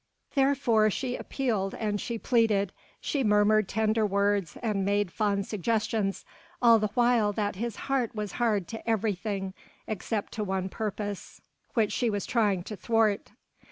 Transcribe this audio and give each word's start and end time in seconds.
Therefore 0.33 0.89
she 0.89 1.15
appealed 1.15 1.75
and 1.75 2.01
she 2.01 2.17
pleaded, 2.17 2.73
she 2.99 3.23
murmured 3.23 3.69
tender 3.69 4.03
words 4.03 4.57
and 4.63 4.83
made 4.83 5.11
fond 5.11 5.45
suggestions, 5.45 6.25
all 6.59 6.79
the 6.79 6.87
while 6.95 7.31
that 7.33 7.57
his 7.57 7.75
heart 7.85 8.15
was 8.15 8.31
hard 8.41 8.67
to 8.69 8.89
everything 8.89 9.53
except 9.85 10.31
to 10.33 10.41
the 10.41 10.45
one 10.45 10.69
purpose 10.69 11.39
which 11.75 11.91
she 11.91 12.09
was 12.09 12.25
trying 12.25 12.63
to 12.63 12.75
thwart. 12.75 13.29